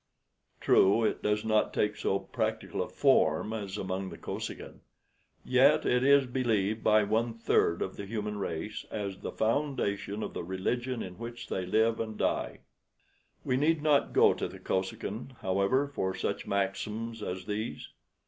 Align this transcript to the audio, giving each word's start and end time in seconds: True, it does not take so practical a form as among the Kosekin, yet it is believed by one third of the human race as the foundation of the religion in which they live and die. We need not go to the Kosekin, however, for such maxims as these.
True, 0.59 1.03
it 1.03 1.21
does 1.21 1.45
not 1.45 1.75
take 1.75 1.95
so 1.95 2.17
practical 2.17 2.81
a 2.81 2.89
form 2.89 3.53
as 3.53 3.77
among 3.77 4.09
the 4.09 4.17
Kosekin, 4.17 4.79
yet 5.45 5.85
it 5.85 6.03
is 6.03 6.25
believed 6.25 6.83
by 6.83 7.03
one 7.03 7.35
third 7.35 7.83
of 7.83 7.97
the 7.97 8.07
human 8.07 8.39
race 8.39 8.83
as 8.89 9.17
the 9.19 9.31
foundation 9.31 10.23
of 10.23 10.33
the 10.33 10.43
religion 10.43 11.03
in 11.03 11.19
which 11.19 11.49
they 11.49 11.67
live 11.67 11.99
and 11.99 12.17
die. 12.17 12.61
We 13.45 13.57
need 13.57 13.83
not 13.83 14.11
go 14.11 14.33
to 14.33 14.47
the 14.47 14.57
Kosekin, 14.59 15.35
however, 15.43 15.87
for 15.87 16.15
such 16.15 16.47
maxims 16.47 17.21
as 17.21 17.45
these. 17.45 17.89